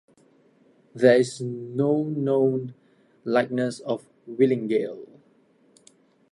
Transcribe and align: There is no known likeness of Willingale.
There 0.95 1.15
is 1.15 1.39
no 1.41 2.01
known 2.03 2.73
likeness 3.23 3.81
of 3.81 4.09
Willingale. 4.25 5.05